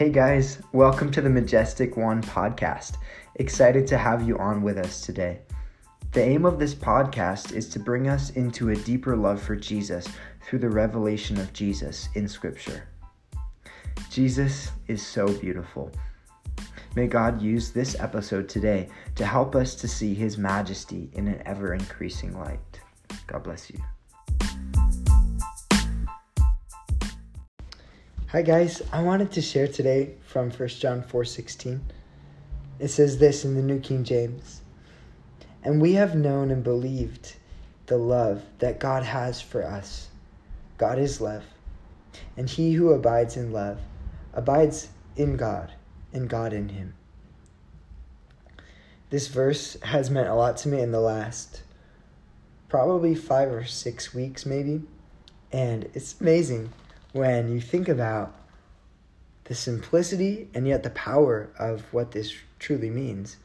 Hey 0.00 0.08
guys, 0.08 0.62
welcome 0.72 1.10
to 1.10 1.20
the 1.20 1.28
Majestic 1.28 1.94
One 1.94 2.22
podcast. 2.22 2.96
Excited 3.34 3.86
to 3.88 3.98
have 3.98 4.26
you 4.26 4.38
on 4.38 4.62
with 4.62 4.78
us 4.78 5.02
today. 5.02 5.40
The 6.12 6.22
aim 6.22 6.46
of 6.46 6.58
this 6.58 6.74
podcast 6.74 7.52
is 7.52 7.68
to 7.68 7.78
bring 7.78 8.08
us 8.08 8.30
into 8.30 8.70
a 8.70 8.76
deeper 8.76 9.14
love 9.14 9.42
for 9.42 9.54
Jesus 9.54 10.08
through 10.40 10.60
the 10.60 10.70
revelation 10.70 11.38
of 11.38 11.52
Jesus 11.52 12.08
in 12.14 12.26
Scripture. 12.28 12.88
Jesus 14.08 14.70
is 14.88 15.06
so 15.06 15.26
beautiful. 15.38 15.92
May 16.96 17.06
God 17.06 17.42
use 17.42 17.70
this 17.70 17.94
episode 18.00 18.48
today 18.48 18.88
to 19.16 19.26
help 19.26 19.54
us 19.54 19.74
to 19.74 19.86
see 19.86 20.14
His 20.14 20.38
majesty 20.38 21.10
in 21.12 21.28
an 21.28 21.42
ever 21.44 21.74
increasing 21.74 22.32
light. 22.38 22.80
God 23.26 23.42
bless 23.42 23.68
you. 23.68 23.78
Hi 28.32 28.42
guys, 28.42 28.80
I 28.92 29.02
wanted 29.02 29.32
to 29.32 29.42
share 29.42 29.66
today 29.66 30.14
from 30.22 30.52
1 30.52 30.68
John 30.78 31.02
4:16. 31.02 31.80
It 32.78 32.86
says 32.86 33.18
this 33.18 33.44
in 33.44 33.56
the 33.56 33.60
New 33.60 33.80
King 33.80 34.04
James. 34.04 34.60
And 35.64 35.82
we 35.82 35.94
have 35.94 36.14
known 36.14 36.52
and 36.52 36.62
believed 36.62 37.34
the 37.86 37.96
love 37.96 38.44
that 38.60 38.78
God 38.78 39.02
has 39.02 39.40
for 39.40 39.64
us. 39.64 40.10
God 40.78 40.96
is 40.96 41.20
love. 41.20 41.42
And 42.36 42.48
he 42.48 42.74
who 42.74 42.92
abides 42.92 43.36
in 43.36 43.52
love 43.52 43.80
abides 44.32 44.90
in 45.16 45.36
God 45.36 45.72
and 46.12 46.30
God 46.30 46.52
in 46.52 46.68
him. 46.68 46.94
This 49.08 49.26
verse 49.26 49.76
has 49.82 50.08
meant 50.08 50.28
a 50.28 50.36
lot 50.36 50.56
to 50.58 50.68
me 50.68 50.80
in 50.80 50.92
the 50.92 51.00
last 51.00 51.64
probably 52.68 53.16
5 53.16 53.50
or 53.50 53.64
6 53.64 54.14
weeks 54.14 54.46
maybe. 54.46 54.82
And 55.50 55.90
it's 55.94 56.20
amazing 56.20 56.72
when 57.12 57.52
you 57.52 57.60
think 57.60 57.88
about 57.88 58.34
the 59.44 59.54
simplicity 59.54 60.48
and 60.54 60.66
yet 60.68 60.82
the 60.82 60.90
power 60.90 61.50
of 61.58 61.82
what 61.92 62.12
this 62.12 62.32
truly 62.58 62.90
means. 62.90 63.36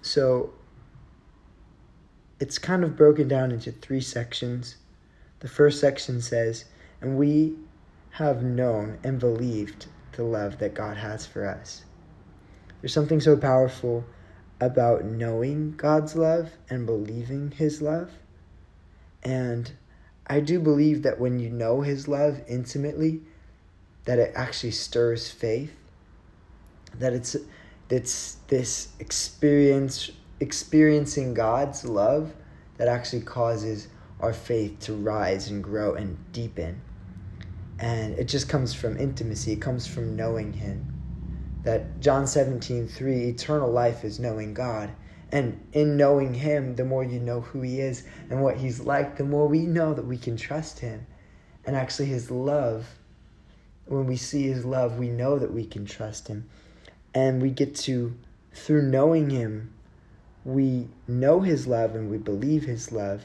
So 0.00 0.52
it's 2.40 2.58
kind 2.58 2.82
of 2.82 2.96
broken 2.96 3.28
down 3.28 3.52
into 3.52 3.70
three 3.70 4.00
sections. 4.00 4.76
The 5.40 5.48
first 5.48 5.78
section 5.80 6.20
says, 6.20 6.64
And 7.00 7.16
we 7.16 7.54
have 8.10 8.42
known 8.42 8.98
and 9.04 9.20
believed 9.20 9.86
the 10.12 10.24
love 10.24 10.58
that 10.58 10.74
God 10.74 10.96
has 10.96 11.24
for 11.24 11.46
us. 11.46 11.84
There's 12.80 12.92
something 12.92 13.20
so 13.20 13.36
powerful 13.36 14.04
about 14.60 15.04
knowing 15.04 15.74
God's 15.76 16.16
love 16.16 16.50
and 16.68 16.84
believing 16.84 17.52
His 17.52 17.80
love. 17.80 18.10
And 19.22 19.70
I 20.26 20.40
do 20.40 20.60
believe 20.60 21.02
that 21.02 21.18
when 21.18 21.38
you 21.38 21.50
know 21.50 21.80
his 21.80 22.08
love 22.08 22.40
intimately, 22.48 23.22
that 24.04 24.18
it 24.18 24.32
actually 24.34 24.70
stirs 24.70 25.30
faith. 25.30 25.72
That 26.98 27.12
it's 27.12 27.36
it's 27.90 28.36
this 28.48 28.88
experience 29.00 30.10
experiencing 30.40 31.34
God's 31.34 31.84
love 31.84 32.32
that 32.78 32.88
actually 32.88 33.22
causes 33.22 33.88
our 34.20 34.32
faith 34.32 34.78
to 34.80 34.94
rise 34.94 35.50
and 35.50 35.62
grow 35.62 35.94
and 35.94 36.16
deepen. 36.32 36.80
And 37.78 38.14
it 38.18 38.24
just 38.24 38.48
comes 38.48 38.72
from 38.72 38.96
intimacy, 38.96 39.52
it 39.52 39.60
comes 39.60 39.86
from 39.86 40.16
knowing 40.16 40.52
him. 40.52 40.86
That 41.64 42.00
John 42.00 42.26
17, 42.26 42.88
3, 42.88 43.28
eternal 43.28 43.70
life 43.70 44.04
is 44.04 44.18
knowing 44.18 44.54
God. 44.54 44.90
And 45.32 45.66
in 45.72 45.96
knowing 45.96 46.34
Him, 46.34 46.76
the 46.76 46.84
more 46.84 47.02
you 47.02 47.18
know 47.18 47.40
who 47.40 47.62
He 47.62 47.80
is 47.80 48.04
and 48.28 48.42
what 48.42 48.58
He's 48.58 48.80
like, 48.80 49.16
the 49.16 49.24
more 49.24 49.48
we 49.48 49.60
know 49.60 49.94
that 49.94 50.06
we 50.06 50.18
can 50.18 50.36
trust 50.36 50.80
Him. 50.80 51.06
And 51.64 51.74
actually, 51.74 52.06
His 52.06 52.30
love, 52.30 52.86
when 53.86 54.06
we 54.06 54.16
see 54.16 54.42
His 54.42 54.66
love, 54.66 54.98
we 54.98 55.08
know 55.08 55.38
that 55.38 55.52
we 55.52 55.64
can 55.64 55.86
trust 55.86 56.28
Him. 56.28 56.48
And 57.14 57.40
we 57.40 57.50
get 57.50 57.74
to, 57.76 58.14
through 58.52 58.82
knowing 58.82 59.30
Him, 59.30 59.72
we 60.44 60.88
know 61.08 61.40
His 61.40 61.66
love 61.66 61.94
and 61.94 62.10
we 62.10 62.18
believe 62.18 62.64
His 62.64 62.92
love. 62.92 63.22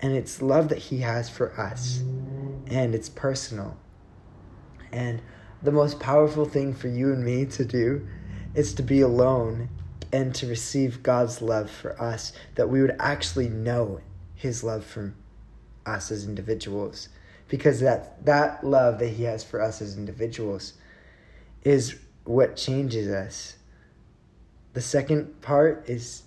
And 0.00 0.14
it's 0.14 0.40
love 0.40 0.70
that 0.70 0.78
He 0.78 1.00
has 1.00 1.28
for 1.28 1.58
us. 1.60 1.98
And 2.68 2.94
it's 2.94 3.10
personal. 3.10 3.76
And 4.90 5.20
the 5.62 5.72
most 5.72 6.00
powerful 6.00 6.46
thing 6.46 6.72
for 6.72 6.88
you 6.88 7.12
and 7.12 7.22
me 7.22 7.44
to 7.44 7.64
do 7.64 8.08
is 8.54 8.72
to 8.74 8.82
be 8.82 9.02
alone 9.02 9.68
and 10.16 10.34
to 10.34 10.46
receive 10.46 11.02
God's 11.02 11.42
love 11.42 11.70
for 11.70 12.00
us, 12.00 12.32
that 12.54 12.70
we 12.70 12.80
would 12.80 12.96
actually 12.98 13.50
know 13.50 14.00
His 14.34 14.64
love 14.64 14.82
for 14.82 15.12
us 15.84 16.10
as 16.10 16.26
individuals. 16.26 17.10
Because 17.48 17.80
that, 17.80 18.24
that 18.24 18.64
love 18.64 18.98
that 19.00 19.08
He 19.08 19.24
has 19.24 19.44
for 19.44 19.60
us 19.60 19.82
as 19.82 19.98
individuals 19.98 20.72
is 21.64 21.98
what 22.24 22.56
changes 22.56 23.08
us. 23.08 23.56
The 24.72 24.80
second 24.80 25.42
part 25.42 25.84
is 25.86 26.22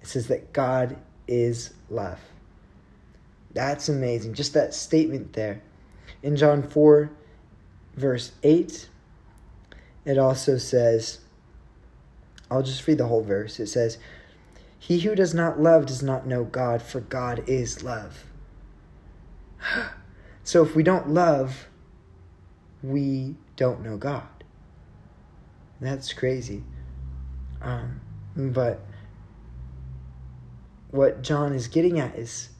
it 0.00 0.06
says 0.06 0.28
that 0.28 0.52
God 0.52 0.96
is 1.26 1.74
love. 1.90 2.20
That's 3.54 3.88
amazing. 3.88 4.34
Just 4.34 4.54
that 4.54 4.72
statement 4.72 5.32
there. 5.32 5.62
In 6.22 6.36
John 6.36 6.62
4, 6.62 7.10
verse 7.96 8.30
8, 8.44 8.88
it 10.04 10.16
also 10.16 10.58
says, 10.58 11.18
I'll 12.50 12.62
just 12.62 12.86
read 12.86 12.98
the 12.98 13.08
whole 13.08 13.22
verse. 13.22 13.58
It 13.58 13.66
says, 13.66 13.98
He 14.78 15.00
who 15.00 15.14
does 15.14 15.34
not 15.34 15.60
love 15.60 15.86
does 15.86 16.02
not 16.02 16.26
know 16.26 16.44
God, 16.44 16.82
for 16.82 17.00
God 17.00 17.44
is 17.48 17.82
love. 17.82 18.24
so 20.44 20.62
if 20.62 20.76
we 20.76 20.82
don't 20.82 21.10
love, 21.10 21.68
we 22.82 23.36
don't 23.56 23.82
know 23.82 23.96
God. 23.96 24.22
That's 25.80 26.12
crazy. 26.12 26.62
Um, 27.60 28.00
but 28.34 28.80
what 30.90 31.22
John 31.22 31.52
is 31.52 31.68
getting 31.68 31.98
at 31.98 32.16
is, 32.16 32.50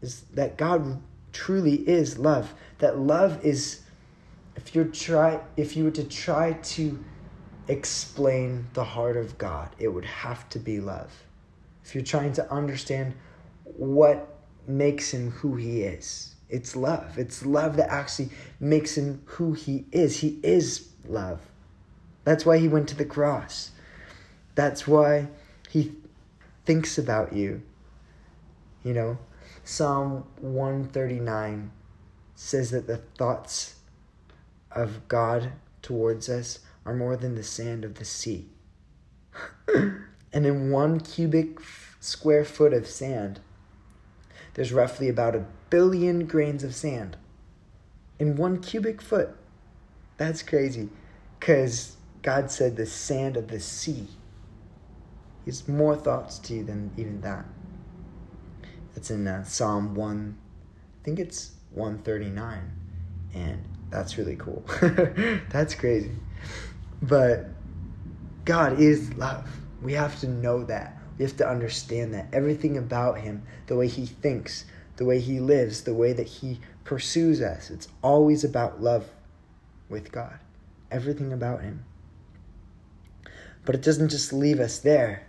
is 0.00 0.22
that 0.34 0.56
God 0.56 1.00
truly 1.32 1.76
is 1.88 2.18
love. 2.18 2.54
That 2.78 2.98
love 2.98 3.44
is, 3.44 3.82
if 4.54 4.74
you're 4.74 4.84
try, 4.84 5.40
if 5.56 5.76
you 5.76 5.84
were 5.84 5.90
to 5.92 6.04
try 6.04 6.54
to 6.54 7.04
explain 7.68 8.66
the 8.74 8.84
heart 8.84 9.16
of 9.16 9.38
God, 9.38 9.70
it 9.78 9.88
would 9.88 10.04
have 10.04 10.48
to 10.50 10.58
be 10.58 10.80
love. 10.80 11.12
If 11.84 11.94
you're 11.94 12.04
trying 12.04 12.32
to 12.34 12.52
understand 12.52 13.14
what 13.64 14.38
makes 14.66 15.12
him 15.12 15.30
who 15.30 15.56
he 15.56 15.82
is, 15.82 16.34
it's 16.48 16.76
love. 16.76 17.18
It's 17.18 17.44
love 17.44 17.76
that 17.76 17.90
actually 17.90 18.30
makes 18.60 18.96
him 18.96 19.22
who 19.24 19.52
he 19.52 19.84
is. 19.90 20.20
He 20.20 20.38
is 20.42 20.88
love. 21.08 21.40
That's 22.24 22.46
why 22.46 22.58
he 22.58 22.68
went 22.68 22.88
to 22.88 22.96
the 22.96 23.04
cross. 23.04 23.70
That's 24.54 24.86
why 24.86 25.28
he 25.68 25.92
thinks 26.64 26.98
about 26.98 27.32
you. 27.32 27.62
You 28.84 28.94
know, 28.94 29.18
Psalm 29.64 30.24
139 30.40 31.70
says 32.34 32.70
that 32.70 32.86
the 32.86 32.98
thoughts 32.98 33.76
of 34.70 35.08
God 35.08 35.52
towards 35.82 36.28
us 36.28 36.60
are 36.86 36.94
more 36.94 37.16
than 37.16 37.34
the 37.34 37.42
sand 37.42 37.84
of 37.84 37.96
the 37.96 38.04
sea. 38.04 38.48
and 39.74 40.46
in 40.46 40.70
one 40.70 41.00
cubic 41.00 41.58
square 42.00 42.44
foot 42.44 42.72
of 42.72 42.86
sand, 42.86 43.40
there's 44.54 44.72
roughly 44.72 45.08
about 45.08 45.34
a 45.34 45.44
billion 45.68 46.26
grains 46.26 46.64
of 46.64 46.74
sand. 46.74 47.16
In 48.18 48.36
one 48.36 48.62
cubic 48.62 49.02
foot. 49.02 49.36
That's 50.16 50.42
crazy. 50.42 50.88
Because 51.38 51.96
God 52.22 52.50
said 52.50 52.76
the 52.76 52.86
sand 52.86 53.36
of 53.36 53.48
the 53.48 53.60
sea. 53.60 54.06
He's 55.44 55.68
more 55.68 55.94
thoughts 55.96 56.38
to 56.40 56.54
you 56.54 56.64
than 56.64 56.90
even 56.96 57.20
that. 57.20 57.44
That's 58.94 59.10
in 59.10 59.28
uh, 59.28 59.44
Psalm 59.44 59.94
1, 59.94 60.38
I 61.02 61.04
think 61.04 61.18
it's 61.18 61.52
139. 61.74 62.72
And 63.34 63.62
that's 63.90 64.16
really 64.16 64.36
cool. 64.36 64.64
that's 65.50 65.74
crazy. 65.74 66.12
But 67.02 67.46
God 68.44 68.80
is 68.80 69.12
love. 69.14 69.48
We 69.82 69.92
have 69.94 70.18
to 70.20 70.28
know 70.28 70.64
that. 70.64 70.98
We 71.18 71.24
have 71.24 71.36
to 71.38 71.48
understand 71.48 72.14
that. 72.14 72.28
Everything 72.32 72.76
about 72.76 73.18
Him, 73.18 73.42
the 73.66 73.76
way 73.76 73.88
He 73.88 74.06
thinks, 74.06 74.64
the 74.96 75.04
way 75.04 75.20
He 75.20 75.40
lives, 75.40 75.82
the 75.82 75.94
way 75.94 76.12
that 76.12 76.26
He 76.26 76.60
pursues 76.84 77.40
us, 77.40 77.70
it's 77.70 77.88
always 78.02 78.44
about 78.44 78.80
love 78.80 79.06
with 79.88 80.12
God. 80.12 80.38
Everything 80.90 81.32
about 81.32 81.62
Him. 81.62 81.84
But 83.64 83.74
it 83.74 83.82
doesn't 83.82 84.10
just 84.10 84.32
leave 84.32 84.60
us 84.60 84.78
there, 84.78 85.26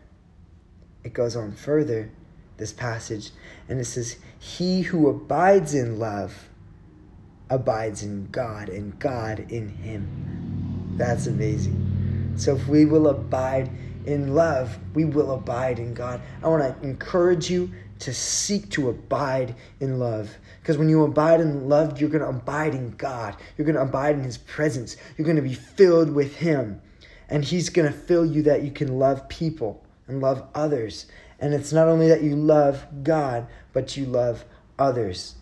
it 1.04 1.14
goes 1.14 1.36
on 1.36 1.54
further, 1.54 2.12
this 2.58 2.74
passage, 2.74 3.31
and 3.68 3.80
it 3.80 3.86
says, 3.86 4.18
He 4.38 4.84
who 4.84 5.10
abides 5.10 5.74
in 5.74 6.00
love 6.00 6.50
abides 7.50 8.04
in 8.04 8.28
God, 8.31 8.69
and 8.69 9.00
God 9.00 9.46
in 9.50 9.69
Him. 9.69 10.47
That's 10.98 11.28
amazing. 11.28 12.34
So 12.36 12.56
if 12.56 12.68
we 12.68 12.86
will 12.86 13.08
abide 13.08 13.70
in 14.06 14.36
love, 14.36 14.78
we 14.94 15.06
will 15.06 15.32
abide 15.32 15.80
in 15.80 15.94
God. 15.94 16.22
I 16.44 16.48
want 16.48 16.64
to 16.64 16.88
encourage 16.88 17.50
you 17.50 17.72
to 18.00 18.14
seek 18.14 18.70
to 18.72 18.90
abide 18.90 19.56
in 19.80 20.00
love. 20.00 20.38
Because 20.62 20.78
when 20.78 20.90
you 20.90 21.04
abide 21.04 21.42
in 21.42 21.68
love, 21.68 22.00
you're 22.00 22.10
going 22.10 22.24
to 22.24 22.30
abide 22.30 22.76
in 22.76 22.92
God. 22.92 23.36
You're 23.58 23.66
going 23.66 23.76
to 23.76 23.82
abide 23.82 24.16
in 24.16 24.24
His 24.24 24.38
presence. 24.38 24.98
You're 25.18 25.26
going 25.26 25.38
to 25.38 25.42
be 25.42 25.54
filled 25.54 26.14
with 26.14 26.36
Him. 26.38 26.82
And 27.30 27.44
He's 27.44 27.70
going 27.70 27.92
to 27.92 27.98
fill 27.98 28.26
you 28.26 28.44
that 28.44 28.64
you 28.64 28.72
can 28.72 29.00
love 29.00 29.28
people 29.30 29.84
and 30.08 30.22
love 30.22 30.48
others. 30.54 31.08
And 31.40 31.54
it's 31.54 31.74
not 31.74 31.88
only 31.88 32.08
that 32.08 32.24
you 32.24 32.36
love 32.36 32.86
God, 33.04 33.48
but 33.74 33.98
you 33.98 34.06
love 34.06 34.46
others. 34.80 35.36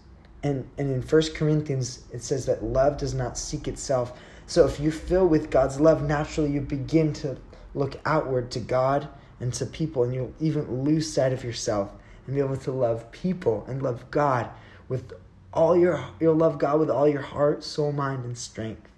And, 0.43 0.67
and 0.77 0.91
in 0.91 1.01
1 1.01 1.21
Corinthians, 1.33 2.03
it 2.11 2.21
says 2.21 2.45
that 2.45 2.63
love 2.63 2.97
does 2.97 3.13
not 3.13 3.37
seek 3.37 3.67
itself. 3.67 4.17
So 4.47 4.65
if 4.65 4.79
you're 4.79 4.91
filled 4.91 5.31
with 5.31 5.49
God's 5.49 5.79
love, 5.79 6.03
naturally 6.03 6.51
you 6.51 6.61
begin 6.61 7.13
to 7.13 7.37
look 7.73 7.99
outward 8.05 8.51
to 8.51 8.59
God 8.59 9.07
and 9.39 9.53
to 9.55 9.65
people, 9.65 10.03
and 10.03 10.13
you'll 10.13 10.33
even 10.39 10.83
lose 10.83 11.11
sight 11.11 11.33
of 11.33 11.43
yourself 11.43 11.91
and 12.25 12.35
be 12.35 12.41
able 12.41 12.57
to 12.57 12.71
love 12.71 13.11
people 13.11 13.65
and 13.67 13.81
love 13.81 14.09
God 14.11 14.49
with 14.87 15.13
all 15.53 15.75
your 15.77 16.05
you'll 16.19 16.35
love 16.35 16.59
God 16.59 16.79
with 16.79 16.89
all 16.89 17.07
your 17.07 17.21
heart, 17.21 17.63
soul, 17.63 17.91
mind, 17.91 18.25
and 18.25 18.37
strength. 18.37 18.89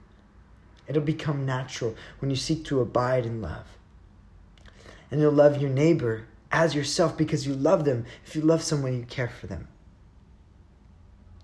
It'll 0.87 1.01
become 1.01 1.45
natural 1.45 1.95
when 2.19 2.29
you 2.29 2.37
seek 2.37 2.65
to 2.65 2.81
abide 2.81 3.25
in 3.25 3.41
love. 3.41 3.77
And 5.11 5.21
you'll 5.21 5.31
love 5.31 5.61
your 5.61 5.69
neighbor 5.69 6.25
as 6.51 6.75
yourself 6.75 7.17
because 7.17 7.45
you 7.45 7.53
love 7.53 7.85
them. 7.85 8.05
If 8.25 8.35
you 8.35 8.41
love 8.41 8.61
someone, 8.61 8.97
you 8.97 9.03
care 9.03 9.27
for 9.27 9.47
them. 9.47 9.67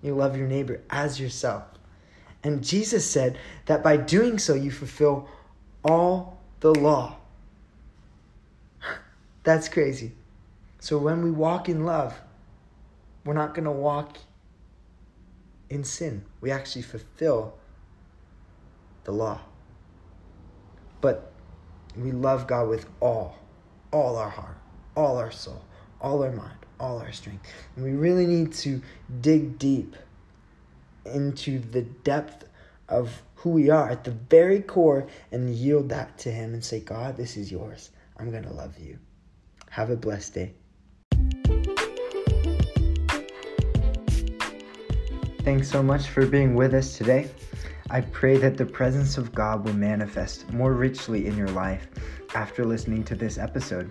You 0.02 0.14
love 0.14 0.36
your 0.36 0.48
neighbor 0.48 0.80
as 0.90 1.20
yourself. 1.20 1.64
And 2.44 2.62
Jesus 2.62 3.10
said 3.10 3.38
that 3.66 3.82
by 3.82 3.96
doing 3.96 4.38
so, 4.38 4.54
you 4.54 4.70
fulfill 4.70 5.28
all 5.82 6.38
the 6.60 6.74
law. 6.74 7.16
That's 9.42 9.68
crazy. 9.68 10.12
So 10.78 10.98
when 10.98 11.24
we 11.24 11.30
walk 11.30 11.70
in 11.70 11.86
love, 11.86 12.20
we're 13.24 13.32
not 13.32 13.54
going 13.54 13.64
to 13.64 13.70
walk 13.70 14.18
in 15.70 15.82
sin. 15.82 16.22
We 16.42 16.50
actually 16.50 16.82
fulfill 16.82 17.54
the 19.04 19.12
law. 19.12 19.40
But 21.00 21.32
we 21.96 22.12
love 22.12 22.46
God 22.46 22.68
with 22.68 22.86
all, 23.00 23.38
all 23.90 24.16
our 24.16 24.28
heart, 24.28 24.58
all 24.94 25.16
our 25.16 25.30
soul, 25.30 25.64
all 26.02 26.22
our 26.22 26.32
mind, 26.32 26.58
all 26.78 26.98
our 26.98 27.12
strength. 27.12 27.46
And 27.76 27.84
we 27.84 27.92
really 27.92 28.26
need 28.26 28.52
to 28.54 28.82
dig 29.22 29.58
deep 29.58 29.96
into 31.06 31.58
the 31.58 31.82
depth 31.82 32.48
of 32.88 33.22
who 33.34 33.50
we 33.50 33.70
are 33.70 33.90
at 33.90 34.04
the 34.04 34.10
very 34.10 34.60
core 34.60 35.06
and 35.30 35.54
yield 35.54 35.88
that 35.90 36.16
to 36.18 36.30
Him 36.30 36.54
and 36.54 36.64
say, 36.64 36.80
God, 36.80 37.16
this 37.16 37.36
is 37.36 37.52
yours. 37.52 37.90
I'm 38.16 38.30
going 38.30 38.44
to 38.44 38.52
love 38.52 38.78
you. 38.78 38.98
Have 39.70 39.90
a 39.90 39.96
blessed 39.96 40.34
day. 40.34 40.54
Thanks 45.40 45.70
so 45.70 45.82
much 45.82 46.08
for 46.08 46.26
being 46.26 46.54
with 46.54 46.72
us 46.72 46.96
today. 46.96 47.28
I 47.90 48.00
pray 48.00 48.38
that 48.38 48.56
the 48.56 48.64
presence 48.64 49.18
of 49.18 49.34
God 49.34 49.64
will 49.66 49.74
manifest 49.74 50.50
more 50.52 50.72
richly 50.72 51.26
in 51.26 51.36
your 51.36 51.50
life 51.50 51.86
after 52.34 52.64
listening 52.64 53.04
to 53.04 53.14
this 53.14 53.36
episode. 53.36 53.90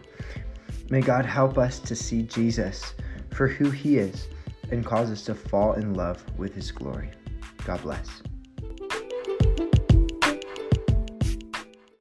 May 0.89 1.01
God 1.01 1.25
help 1.25 1.59
us 1.59 1.77
to 1.79 1.95
see 1.95 2.23
Jesus 2.23 2.95
for 3.29 3.47
who 3.47 3.69
he 3.69 3.97
is 3.97 4.27
and 4.73 4.83
cause 4.83 5.11
us 5.11 5.23
to 5.25 5.35
fall 5.35 5.73
in 5.73 5.93
love 5.93 6.23
with 6.37 6.55
his 6.55 6.71
glory. 6.71 7.09
God 7.63 7.81
bless. 7.83 8.23